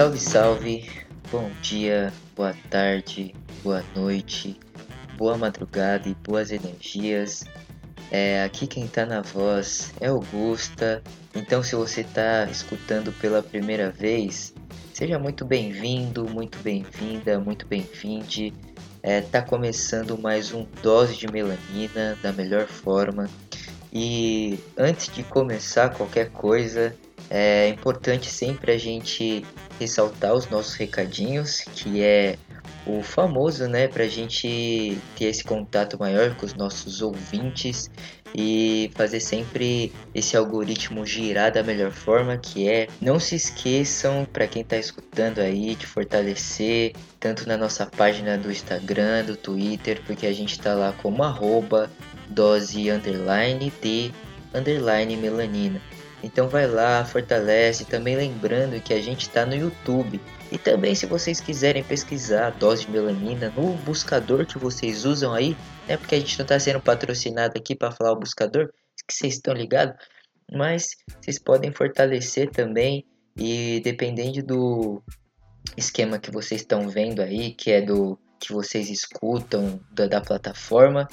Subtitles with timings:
[0.00, 0.90] Salve, salve,
[1.30, 4.58] bom dia, boa tarde, boa noite,
[5.18, 7.44] boa madrugada e boas energias.
[8.10, 11.02] É, aqui quem tá na voz é Augusta,
[11.34, 14.54] então se você tá escutando pela primeira vez,
[14.94, 18.54] seja muito bem-vindo, muito bem-vinda, muito bem-vinde.
[19.02, 23.28] É, tá começando mais um Dose de Melanina da melhor forma.
[23.92, 26.96] E antes de começar qualquer coisa,
[27.30, 29.46] é importante sempre a gente
[29.78, 32.36] ressaltar os nossos recadinhos, que é
[32.84, 37.88] o famoso, né, para a gente ter esse contato maior com os nossos ouvintes
[38.34, 44.46] e fazer sempre esse algoritmo girar da melhor forma, que é não se esqueçam para
[44.46, 50.26] quem está escutando aí de fortalecer tanto na nossa página do Instagram, do Twitter, porque
[50.26, 51.90] a gente está lá como arroba
[52.28, 54.12] dose underline de
[54.54, 55.80] underline melanina.
[56.22, 60.20] Então vai lá, fortalece, também lembrando que a gente está no YouTube.
[60.52, 65.56] E também se vocês quiserem pesquisar dose de melanina no buscador que vocês usam aí,
[65.88, 65.96] né?
[65.96, 68.68] Porque a gente não está sendo patrocinado aqui para falar o buscador,
[69.06, 69.94] que vocês estão ligados.
[70.52, 70.88] Mas
[71.20, 75.02] vocês podem fortalecer também e dependendo do
[75.76, 81.06] esquema que vocês estão vendo aí, que é do que vocês escutam da, da plataforma,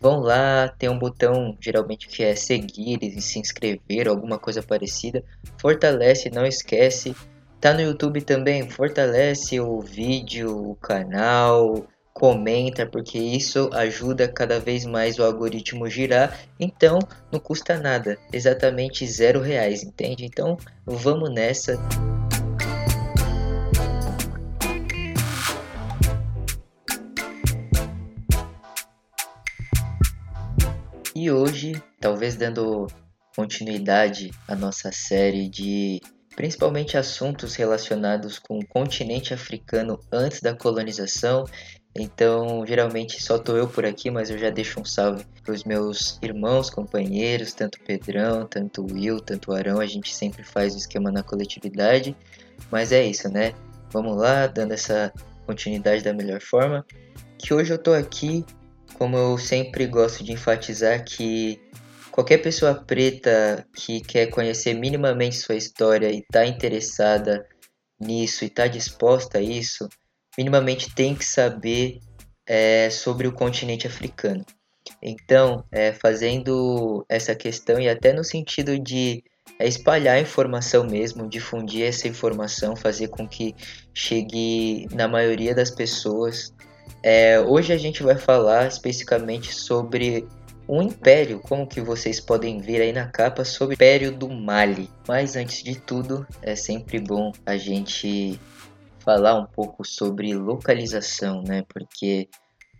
[0.00, 5.24] Vão lá, tem um botão geralmente que é seguir e se inscrever, alguma coisa parecida.
[5.58, 7.14] Fortalece, não esquece.
[7.60, 14.86] Tá no YouTube também, fortalece o vídeo, o canal, comenta, porque isso ajuda cada vez
[14.86, 16.38] mais o algoritmo girar.
[16.58, 16.98] Então
[17.30, 20.24] não custa nada, exatamente zero reais, entende?
[20.24, 21.78] Então vamos nessa.
[31.26, 32.86] E hoje, talvez dando
[33.34, 36.00] continuidade à nossa série de
[36.36, 41.44] principalmente assuntos relacionados com o continente africano antes da colonização.
[41.96, 45.64] Então, geralmente só tô eu por aqui, mas eu já deixo um salve para os
[45.64, 49.80] meus irmãos, companheiros, tanto Pedrão, tanto Will, tanto Arão.
[49.80, 52.16] A gente sempre faz o esquema na coletividade.
[52.70, 53.52] Mas é isso, né?
[53.90, 55.12] Vamos lá, dando essa
[55.44, 56.86] continuidade da melhor forma.
[57.36, 58.46] Que hoje eu tô aqui
[58.98, 61.60] como eu sempre gosto de enfatizar que
[62.10, 67.46] qualquer pessoa preta que quer conhecer minimamente sua história e está interessada
[68.00, 69.88] nisso e está disposta a isso,
[70.36, 72.00] minimamente tem que saber
[72.46, 74.44] é, sobre o continente africano.
[75.02, 79.22] Então, é, fazendo essa questão e até no sentido de
[79.58, 83.54] é, espalhar a informação mesmo, difundir essa informação, fazer com que
[83.92, 86.52] chegue na maioria das pessoas
[87.06, 90.26] é, hoje a gente vai falar especificamente sobre
[90.68, 94.90] um império, como que vocês podem ver aí na capa, sobre o Império do Mali.
[95.06, 98.40] Mas antes de tudo, é sempre bom a gente
[98.98, 101.62] falar um pouco sobre localização, né?
[101.68, 102.28] Porque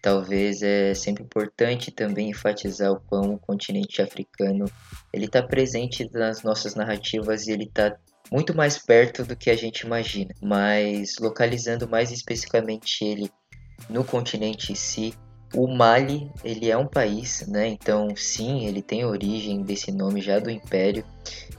[0.03, 4.65] talvez é sempre importante também enfatizar o quão o continente africano
[5.13, 7.97] ele está presente nas nossas narrativas e ele está
[8.33, 10.35] muito mais perto do que a gente imagina.
[10.43, 13.31] Mas localizando mais especificamente ele
[13.89, 15.15] no continente em si.
[15.55, 17.69] O Mali, ele é um país, né?
[17.69, 21.05] Então, sim, ele tem origem desse nome já do Império.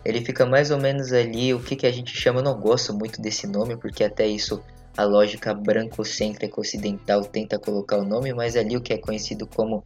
[0.04, 2.94] Ele fica mais ou menos ali, o que, que a gente chama, eu não gosto
[2.94, 4.62] muito desse nome, porque até isso
[4.98, 9.84] a lógica brancocêntrica ocidental tenta colocar o nome, mas ali o que é conhecido como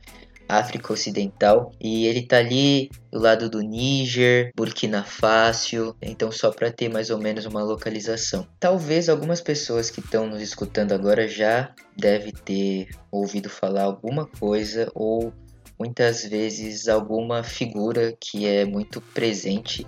[0.51, 6.71] África Ocidental e ele tá ali do lado do Níger, Burkina Faso, então só para
[6.71, 8.45] ter mais ou menos uma localização.
[8.59, 14.91] Talvez algumas pessoas que estão nos escutando agora já deve ter ouvido falar alguma coisa
[14.93, 15.33] ou
[15.79, 19.87] muitas vezes alguma figura que é muito presente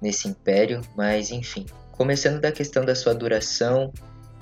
[0.00, 1.64] nesse império, mas enfim.
[1.92, 3.92] Começando da questão da sua duração,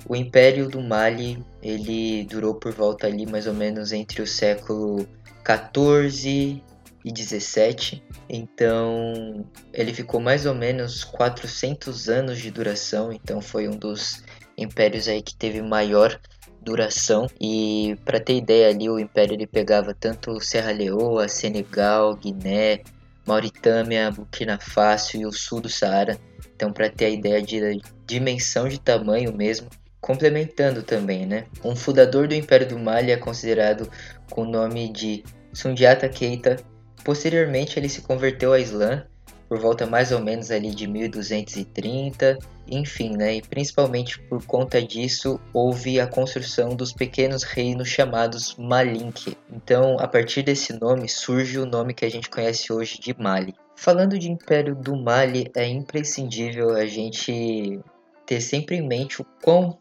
[0.07, 5.07] o Império do Mali ele durou por volta ali mais ou menos entre o século
[5.43, 6.63] 14
[7.03, 8.03] e 17.
[8.29, 14.23] Então, ele ficou mais ou menos 400 anos de duração, então foi um dos
[14.57, 16.19] impérios aí que teve maior
[16.61, 17.27] duração.
[17.39, 22.81] E para ter ideia ali, o império ele pegava tanto Serra Leoa, Senegal, Guiné,
[23.25, 26.17] Mauritânia, Burkina Faso e o sul do Saara.
[26.55, 29.67] Então, para ter a ideia de dimensão de tamanho mesmo,
[29.99, 31.45] complementando também, né?
[31.63, 33.89] Um fundador do Império do Mali é considerado
[34.31, 35.23] com o nome de
[35.53, 36.57] Sundiata Keita.
[37.03, 39.05] Posteriormente, ele se converteu ao Islã
[39.51, 42.39] por volta mais ou menos ali de 1230,
[42.69, 43.35] enfim, né?
[43.35, 49.35] E principalmente por conta disso houve a construção dos pequenos reinos chamados Malink.
[49.51, 53.53] Então, a partir desse nome surge o nome que a gente conhece hoje de Mali.
[53.75, 57.77] Falando de Império do Mali, é imprescindível a gente
[58.25, 59.77] ter sempre em mente o quão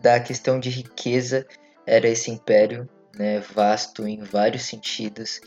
[0.00, 1.44] da questão de riqueza
[1.84, 2.88] era esse império,
[3.20, 5.42] né, vasto em vários sentidos,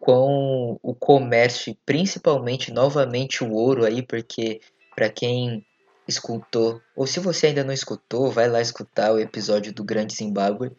[0.00, 4.62] com o comércio e principalmente novamente o ouro aí, porque
[4.96, 5.62] para quem
[6.08, 10.72] escutou, ou se você ainda não escutou, vai lá escutar o episódio do Grande Zimbábue,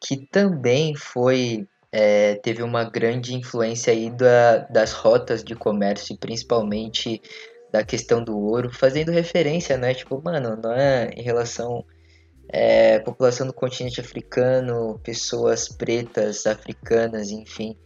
[0.00, 7.20] que também foi é, teve uma grande influência aí da, das rotas de comércio, principalmente
[7.70, 9.92] da questão do ouro, fazendo referência, né?
[9.92, 11.84] Tipo, mano, não é em relação
[12.48, 17.76] é, população do continente africano, pessoas pretas, africanas, enfim,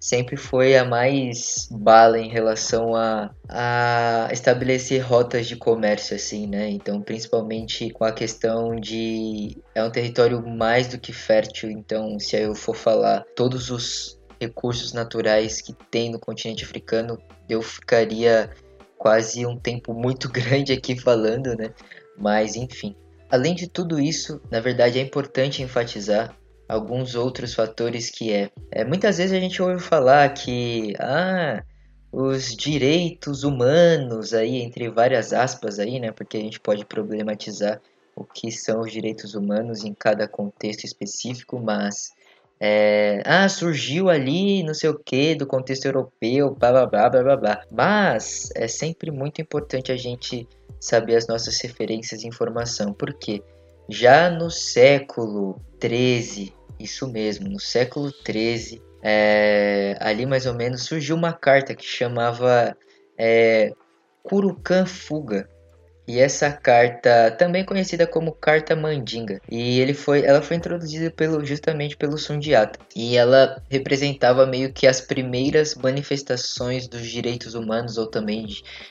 [0.00, 6.68] sempre foi a mais bala em relação a, a estabelecer rotas de comércio, assim, né?
[6.70, 9.56] Então, principalmente com a questão de.
[9.74, 14.92] É um território mais do que fértil, então, se eu for falar todos os recursos
[14.92, 17.18] naturais que tem no continente africano,
[17.48, 18.50] eu ficaria
[18.98, 21.72] quase um tempo muito grande aqui falando, né?
[22.18, 22.94] Mas, enfim.
[23.30, 26.36] Além de tudo isso, na verdade é importante enfatizar
[26.68, 31.62] alguns outros fatores que é, é muitas vezes a gente ouve falar que ah,
[32.10, 36.12] os direitos humanos aí entre várias aspas aí, né?
[36.12, 37.80] Porque a gente pode problematizar
[38.14, 42.12] o que são os direitos humanos em cada contexto específico, mas
[42.58, 47.36] é, ah, surgiu ali não sei o que do contexto europeu, blá blá blá blá
[47.36, 47.62] blá.
[47.70, 50.48] Mas é sempre muito importante a gente
[50.80, 53.42] saber as nossas referências e informação, porque
[53.88, 61.16] já no século 13, isso mesmo, no século 13, é, ali mais ou menos surgiu
[61.16, 62.76] uma carta que chamava
[63.18, 63.72] é,
[64.22, 65.48] Curucan Fuga,
[66.06, 71.44] e essa carta, também conhecida como Carta Mandinga, e ele foi, ela foi introduzida pelo,
[71.44, 72.78] justamente pelo Sundiata.
[72.94, 78.46] E ela representava meio que as primeiras manifestações dos direitos humanos, ou também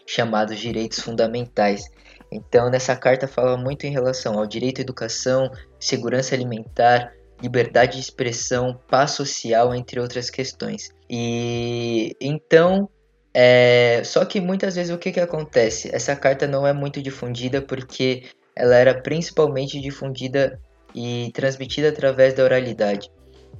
[0.06, 1.85] chamados direitos fundamentais.
[2.31, 8.01] Então, nessa carta fala muito em relação ao direito à educação, segurança alimentar, liberdade de
[8.01, 10.89] expressão, paz social, entre outras questões.
[11.09, 12.89] E então
[13.37, 15.93] é, só que muitas vezes o que, que acontece?
[15.93, 18.23] Essa carta não é muito difundida porque
[18.55, 20.57] ela era principalmente difundida
[20.95, 23.11] e transmitida através da oralidade.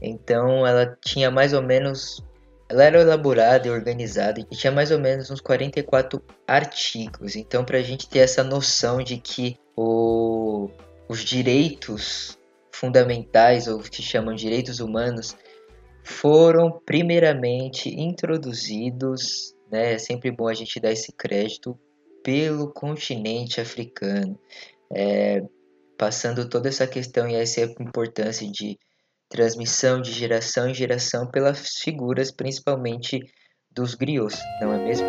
[0.02, 2.24] Então ela tinha mais ou menos.
[2.70, 7.36] Ela era elaborada e organizada e tinha mais ou menos uns 44 artigos.
[7.36, 10.70] Então, para a gente ter essa noção de que o,
[11.10, 12.40] os direitos
[12.72, 15.36] fundamentais, ou que chamam direitos humanos,
[16.02, 19.94] foram primeiramente introduzidos né?
[19.94, 21.80] É sempre bom a gente dar esse crédito
[22.24, 24.40] pelo continente africano,
[24.94, 25.44] é,
[25.98, 28.78] passando toda essa questão e essa importância de
[29.30, 33.20] transmissão de geração em geração pelas figuras, principalmente
[33.72, 35.06] dos griots, não é mesmo?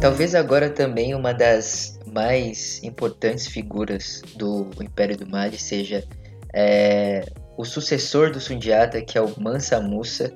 [0.00, 6.04] Talvez agora também uma das mais importantes figuras do Império do Mali seja
[6.52, 7.24] é,
[7.56, 10.34] o sucessor do Sundiata, que é o Mansa Musa.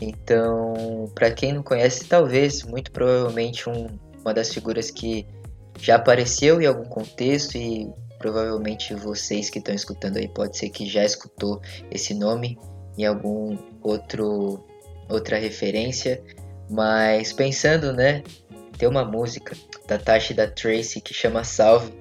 [0.00, 3.88] Então, para quem não conhece, talvez, muito provavelmente, um,
[4.22, 5.26] uma das figuras que
[5.78, 7.86] já apareceu em algum contexto e
[8.18, 11.60] provavelmente vocês que estão escutando aí pode ser que já escutou
[11.90, 12.58] esse nome
[12.96, 14.64] em algum outro
[15.08, 16.22] outra referência,
[16.70, 18.22] mas pensando, né,
[18.80, 19.54] tem uma música
[19.86, 21.92] da Tashi da Tracy que chama Salve.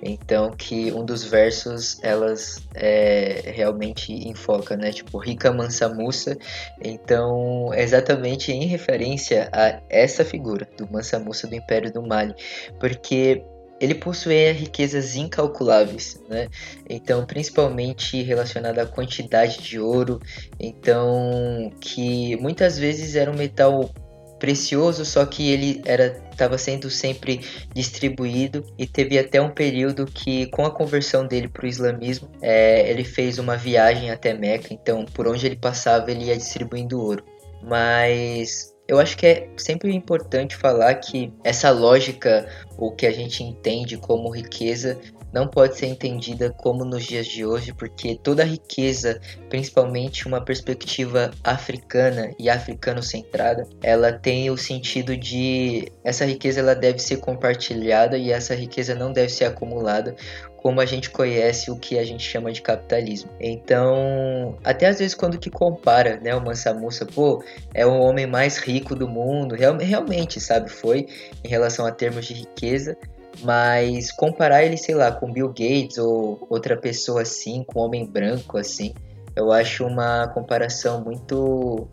[0.00, 4.92] Então que um dos versos elas é, realmente enfoca, né?
[4.92, 6.38] Tipo, rica mansa musa.
[6.80, 12.32] Então, é exatamente em referência a essa figura do mansa musa do Império do Mali.
[12.78, 13.42] Porque
[13.80, 16.46] ele possuía riquezas incalculáveis, né?
[16.88, 20.20] Então, principalmente relacionada à quantidade de ouro,
[20.60, 23.90] então que muitas vezes era um metal
[24.38, 27.40] precioso, só que ele era estava sendo sempre
[27.74, 32.88] distribuído e teve até um período que, com a conversão dele para o islamismo, é,
[32.88, 37.24] ele fez uma viagem até Meca, então por onde ele passava ele ia distribuindo ouro.
[37.60, 43.42] Mas eu acho que é sempre importante falar que essa lógica, o que a gente
[43.42, 44.98] entende como riqueza,
[45.32, 50.40] não pode ser entendida como nos dias de hoje, porque toda a riqueza, principalmente uma
[50.40, 58.16] perspectiva africana e africano-centrada, ela tem o sentido de essa riqueza ela deve ser compartilhada
[58.16, 60.16] e essa riqueza não deve ser acumulada
[60.58, 63.30] como a gente conhece o que a gente chama de capitalismo.
[63.40, 67.42] Então, até às vezes quando que compara, né, o Mansa Musa, pô,
[67.72, 71.06] é o homem mais rico do mundo, real, realmente, sabe, foi
[71.44, 72.96] em relação a termos de riqueza,
[73.42, 78.06] mas comparar ele, sei lá, com Bill Gates ou outra pessoa assim, com um homem
[78.06, 78.94] branco assim,
[79.36, 81.88] eu acho uma comparação muito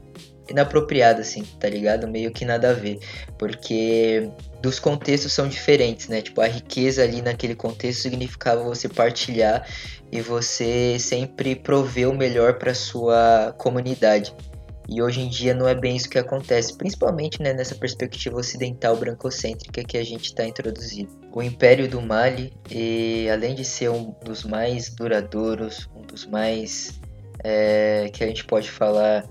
[0.50, 2.08] inapropriada, assim, tá ligado?
[2.08, 3.00] Meio que nada a ver.
[3.38, 4.30] Porque
[4.62, 6.22] dos contextos são diferentes, né?
[6.22, 9.68] Tipo, a riqueza ali naquele contexto significava você partilhar
[10.12, 14.34] e você sempre prover o melhor para sua comunidade.
[14.88, 18.96] E hoje em dia não é bem isso que acontece, principalmente né, nessa perspectiva ocidental
[18.96, 21.10] brancocêntrica que a gente está introduzindo.
[21.36, 26.98] O Império do Mali, e, além de ser um dos mais duradouros, um dos mais
[27.44, 29.28] é, que a gente pode falar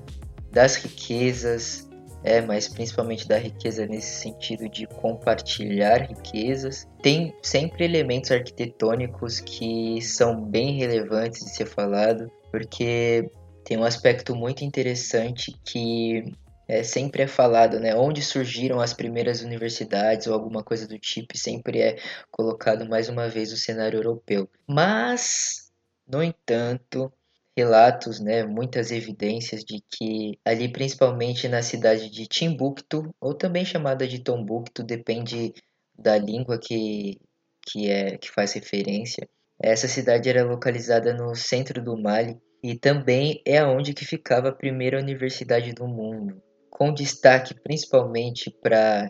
[0.52, 1.88] das riquezas,
[2.22, 6.86] é, mas principalmente da riqueza nesse sentido de compartilhar riquezas.
[7.00, 13.30] Tem sempre elementos arquitetônicos que são bem relevantes de ser falado, porque
[13.64, 16.22] tem um aspecto muito interessante que
[16.66, 17.94] é, sempre é falado, né?
[17.94, 21.96] Onde surgiram as primeiras universidades ou alguma coisa do tipo, sempre é
[22.30, 24.48] colocado mais uma vez o cenário europeu.
[24.66, 25.70] Mas,
[26.06, 27.12] no entanto,
[27.56, 34.06] relatos, né, muitas evidências de que ali, principalmente na cidade de Timbuktu, ou também chamada
[34.08, 35.54] de Tombuktu, depende
[35.96, 37.20] da língua que,
[37.66, 39.28] que, é, que faz referência.
[39.60, 44.54] Essa cidade era localizada no centro do Mali e também é onde que ficava a
[44.54, 46.42] primeira universidade do mundo,
[46.74, 49.08] com destaque principalmente para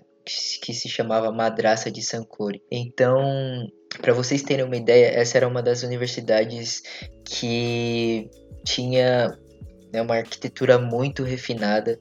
[0.60, 2.62] que se chamava Madraça de Sankore.
[2.70, 3.66] Então,
[4.02, 6.82] para vocês terem uma ideia, essa era uma das universidades
[7.24, 8.30] que
[8.64, 9.36] tinha
[9.90, 11.98] né, uma arquitetura muito refinada,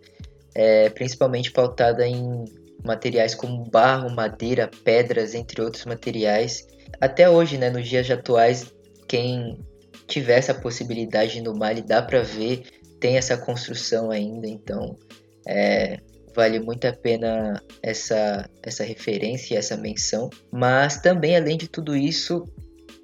[0.53, 2.43] é, principalmente pautada em
[2.83, 6.67] materiais como barro, madeira, pedras, entre outros materiais.
[6.99, 8.73] Até hoje, né, nos dias atuais,
[9.07, 9.57] quem
[10.07, 12.63] tiver essa possibilidade no Mali dá para ver,
[12.99, 14.97] tem essa construção ainda, então
[15.47, 15.97] é,
[16.35, 20.29] vale muito a pena essa, essa referência, essa menção.
[20.51, 22.45] Mas também, além de tudo isso,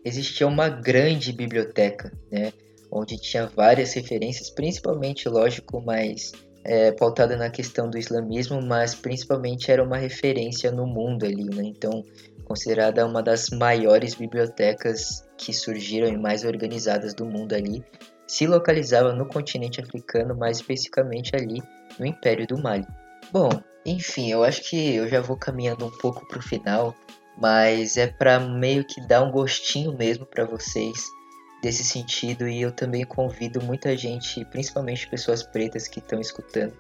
[0.04, 2.52] existia uma grande biblioteca, né?
[2.92, 6.32] onde tinha várias referências, principalmente, lógico, mais
[6.64, 11.64] é, pautada na questão do islamismo, mas principalmente era uma referência no mundo ali, né?
[11.64, 12.04] Então,
[12.46, 17.84] considerada uma das maiores bibliotecas que surgiram e mais organizadas do mundo ali,
[18.28, 21.62] se localizava no continente africano, mais especificamente ali
[22.00, 22.88] no Império do Mali.
[23.32, 23.50] Bom,
[23.86, 26.96] enfim, eu acho que eu já vou caminhando um pouco para o final,
[27.38, 31.00] mas é para meio que dar um gostinho mesmo para vocês
[31.62, 36.74] desse sentido e eu também convido muita gente, principalmente pessoas pretas que estão escutando,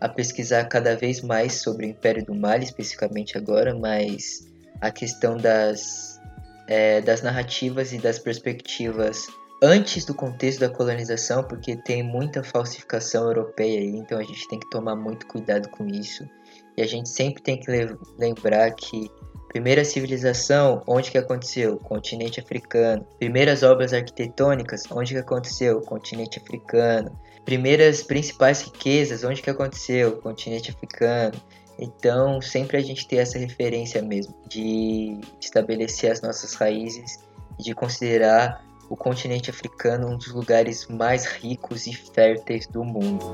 [0.00, 4.46] a pesquisar cada vez mais sobre o Império do Mali, especificamente agora, mas
[4.80, 6.20] a questão das,
[6.66, 9.26] é, das narrativas e das perspectivas
[9.62, 14.58] antes do contexto da colonização, porque tem muita falsificação europeia aí, então a gente tem
[14.58, 16.28] que tomar muito cuidado com isso.
[16.76, 17.70] E a gente sempre tem que
[18.18, 19.08] lembrar que
[19.48, 21.76] primeira civilização, onde que aconteceu?
[21.76, 23.06] Continente africano.
[23.18, 25.80] Primeiras obras arquitetônicas, onde que aconteceu?
[25.82, 27.16] Continente africano.
[27.44, 30.16] Primeiras principais riquezas, onde que aconteceu?
[30.16, 31.40] Continente africano.
[31.78, 37.18] Então, sempre a gente tem essa referência mesmo de estabelecer as nossas raízes
[37.58, 43.24] de considerar o continente africano um dos lugares mais ricos e férteis do mundo.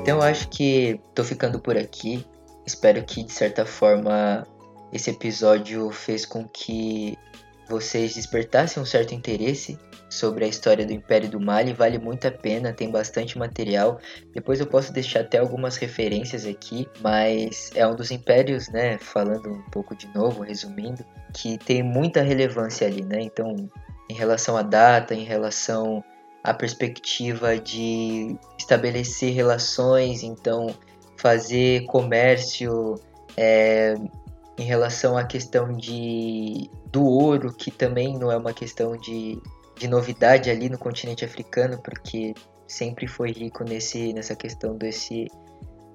[0.00, 2.24] Então eu acho que tô ficando por aqui.
[2.64, 4.46] Espero que de certa forma
[4.92, 7.18] esse episódio fez com que
[7.68, 9.76] vocês despertassem um certo interesse
[10.08, 14.00] sobre a história do Império do Mali, vale muito a pena, tem bastante material.
[14.32, 19.50] Depois eu posso deixar até algumas referências aqui, mas é um dos impérios, né, falando
[19.50, 23.20] um pouco de novo, resumindo, que tem muita relevância ali, né?
[23.20, 23.70] Então,
[24.08, 26.02] em relação à data, em relação
[26.42, 30.74] à perspectiva de estabelecer relações, então
[31.16, 32.94] fazer comércio,
[33.36, 33.94] é,
[34.58, 39.40] em relação à questão de do ouro, que também não é uma questão de
[39.78, 42.34] de novidade ali no continente africano, porque
[42.66, 45.28] sempre foi rico nesse, nessa questão desse,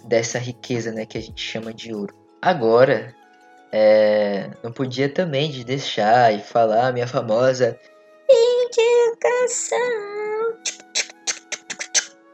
[0.05, 2.15] dessa riqueza né, que a gente chama de ouro.
[2.41, 3.13] Agora,
[3.71, 7.77] é, não podia também de deixar e falar a minha famosa
[8.29, 9.79] indicação.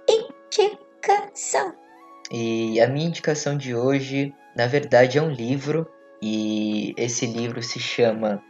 [0.08, 1.74] Indicação.
[2.32, 5.88] E a minha indicação de hoje, na verdade, é um livro,
[6.22, 8.42] e esse livro se chama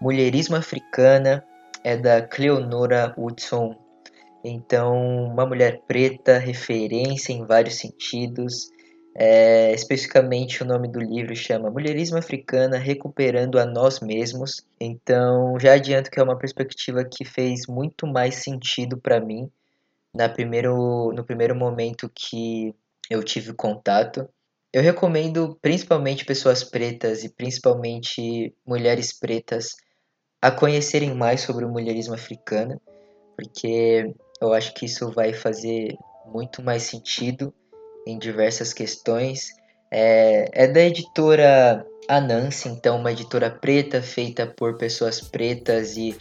[0.00, 1.44] Mulherismo Africana,
[1.84, 3.76] é da Cleonora Woodson.
[4.42, 8.70] Então, uma mulher preta, referência em vários sentidos.
[9.16, 14.66] É, especificamente, o nome do livro chama Mulherismo Africana Recuperando a Nós Mesmos.
[14.80, 19.48] Então, já adianto que é uma perspectiva que fez muito mais sentido para mim
[20.14, 22.74] na primeiro, no primeiro momento que
[23.10, 24.28] eu tive contato.
[24.72, 29.76] eu recomendo principalmente pessoas pretas e principalmente mulheres pretas
[30.44, 32.78] a conhecerem mais sobre o mulherismo africano,
[33.34, 35.96] porque eu acho que isso vai fazer
[36.26, 37.50] muito mais sentido
[38.06, 39.48] em diversas questões.
[39.90, 46.14] É, é da editora Anansi, então uma editora preta feita por pessoas pretas e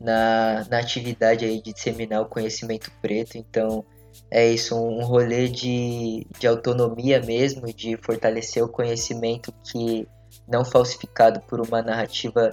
[0.00, 3.38] na, na atividade aí de disseminar o conhecimento preto.
[3.38, 3.84] Então
[4.28, 10.08] é isso, um rolê de, de autonomia mesmo, de fortalecer o conhecimento que
[10.48, 12.50] não falsificado por uma narrativa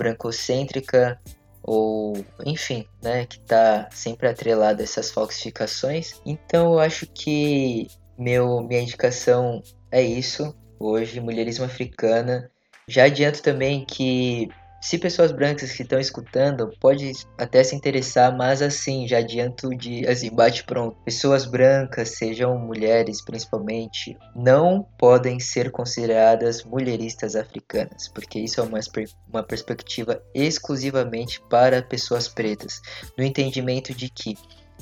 [0.00, 1.20] brancocêntrica
[1.62, 6.20] ou enfim, né, que está sempre atrelado a essas falsificações.
[6.24, 7.86] Então eu acho que
[8.18, 12.50] meu minha indicação é isso hoje, mulherismo africana.
[12.88, 14.48] Já adianto também que
[14.80, 20.06] se pessoas brancas que estão escutando, pode até se interessar, mas assim, já adianto de
[20.06, 20.96] assim, bate pronto.
[21.04, 28.80] Pessoas brancas, sejam mulheres principalmente, não podem ser consideradas mulheristas africanas, porque isso é uma,
[29.28, 32.80] uma perspectiva exclusivamente para pessoas pretas,
[33.18, 34.36] no entendimento de que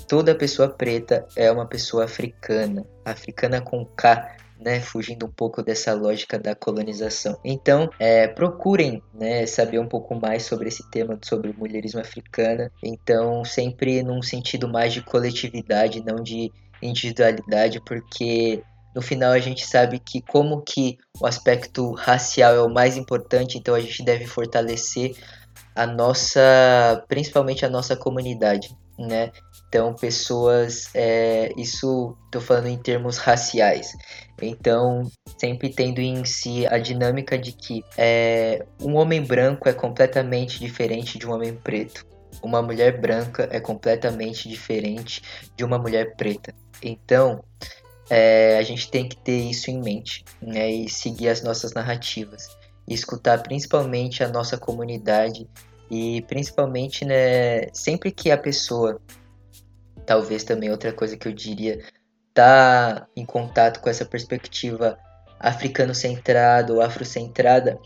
[0.06, 5.94] toda pessoa preta é uma pessoa africana, africana com K, né, fugindo um pouco dessa
[5.94, 7.38] lógica da colonização.
[7.44, 12.70] Então, é, procurem né, saber um pouco mais sobre esse tema, sobre o mulherismo africano.
[12.82, 18.62] Então, sempre num sentido mais de coletividade, não de individualidade, porque
[18.94, 23.58] no final a gente sabe que como que o aspecto racial é o mais importante,
[23.58, 25.16] então a gente deve fortalecer
[25.74, 29.30] a nossa, principalmente a nossa comunidade, né?
[29.68, 33.92] Então, pessoas, é, isso estou falando em termos raciais.
[34.40, 40.58] Então, sempre tendo em si a dinâmica de que é, um homem branco é completamente
[40.58, 42.06] diferente de um homem preto.
[42.42, 45.22] Uma mulher branca é completamente diferente
[45.54, 46.54] de uma mulher preta.
[46.82, 47.44] Então,
[48.08, 52.48] é, a gente tem que ter isso em mente né, e seguir as nossas narrativas.
[52.86, 55.46] E escutar principalmente a nossa comunidade
[55.90, 58.98] e principalmente né, sempre que a pessoa
[60.08, 61.84] talvez também outra coisa que eu diria,
[62.32, 64.98] tá em contato com essa perspectiva
[65.38, 67.78] africano-centrada ou afrocentrada,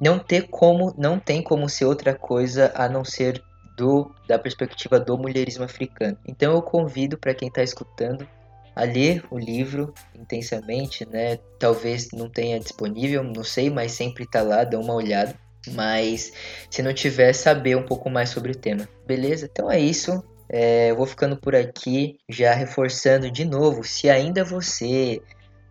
[0.00, 3.40] não ter como, não tem como ser outra coisa a não ser
[3.76, 6.18] do da perspectiva do mulherismo africano.
[6.26, 8.26] Então eu convido para quem está escutando
[8.74, 11.36] a ler o livro intensamente, né?
[11.60, 15.36] Talvez não tenha disponível, não sei, mas sempre está lá, dá uma olhada.
[15.72, 16.32] Mas
[16.68, 18.88] se não tiver, saber um pouco mais sobre o tema.
[19.06, 19.48] Beleza?
[19.50, 20.20] Então é isso.
[20.48, 25.22] É, eu vou ficando por aqui, já reforçando de novo, se ainda você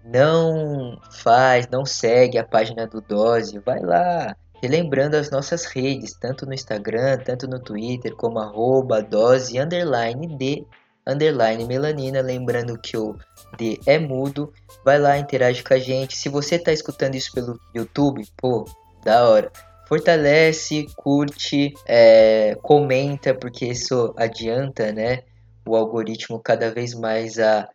[0.03, 6.45] não faz, não segue a página do Dose, vai lá, relembrando as nossas redes, tanto
[6.45, 10.65] no Instagram, tanto no Twitter, como arroba dose underline de
[11.05, 13.17] underline melanina, lembrando que o
[13.57, 14.53] D é mudo,
[14.86, 18.65] vai lá, interage com a gente, se você está escutando isso pelo YouTube, pô,
[19.03, 19.51] da hora,
[19.93, 25.19] fortalece, curte, é, comenta, porque isso adianta, né?
[25.67, 27.69] O algoritmo cada vez mais a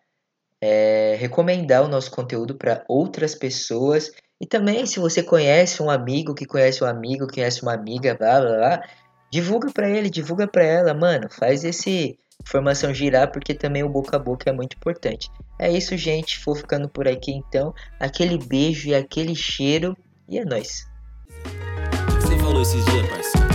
[0.61, 4.11] é, recomendar o nosso conteúdo para outras pessoas.
[4.41, 8.17] E também, se você conhece um amigo que conhece um amigo, que conhece uma amiga,
[8.17, 8.83] blá blá blá,
[9.31, 11.29] divulga para ele, divulga para ela, mano.
[11.31, 15.31] Faz esse informação girar, porque também o boca a boca é muito importante.
[15.57, 16.41] É isso, gente.
[16.45, 17.73] Vou ficando por aqui então.
[18.01, 19.97] Aquele beijo e aquele cheiro.
[20.29, 20.88] E é nóis
[22.59, 23.49] falou esses dias, parceiro?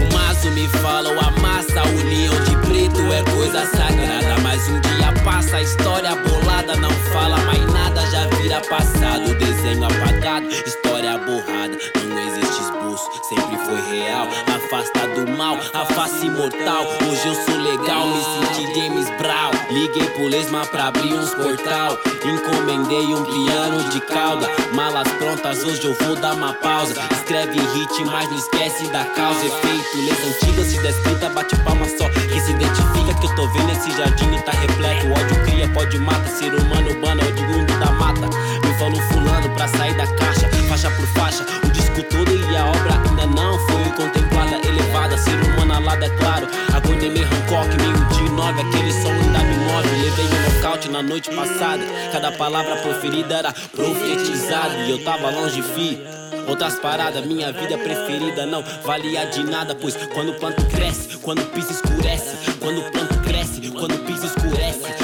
[0.00, 4.40] O maço me fala, o amassa, união de preto é coisa sagrada.
[4.42, 9.34] Mas um dia passa, a história bolada não fala mais nada, já vira passado.
[9.38, 11.76] Desenho apagado, história borrada,
[12.06, 13.41] não existe esboço, sempre
[13.72, 14.28] foi real.
[14.54, 16.84] Afasta do mal, a face mortal.
[17.08, 19.50] Hoje eu sou legal, me senti James Brown.
[19.70, 21.98] Liguei pro Lesma pra abrir uns portal.
[22.24, 24.46] Encomendei um piano de cauda.
[24.74, 26.94] Malas prontas, hoje eu vou dar uma pausa.
[27.12, 29.46] Escreve hit, mas não esquece da causa.
[29.46, 32.08] Efeito, leis antigas, se descrita, bate palma só.
[32.10, 35.06] Que se identifica que eu tô vendo esse jardim e tá repleto.
[35.06, 36.28] O ódio cria, pode mata.
[36.28, 38.28] Ser humano urbano, oriundo da mata.
[38.66, 41.46] Me falou fulano pra sair da caixa, faixa por faixa.
[41.64, 41.71] O
[42.04, 45.18] todo e a obra ainda não foi contemplada, elevada.
[45.18, 46.46] Ser humano alada, é claro.
[46.72, 48.60] Aguentei meio Hancock, meio de nove.
[48.60, 49.88] Aquele som ainda me move.
[50.02, 51.82] Levei um nocaute na noite passada.
[52.12, 54.76] Cada palavra proferida era profetizada.
[54.86, 56.00] E eu tava longe, fi.
[56.48, 61.40] Outras paradas, minha vida preferida não valia de nada, pois quando o planto cresce, quando
[61.40, 65.01] o piso escurece, quando o planto cresce, quando o piso escurece,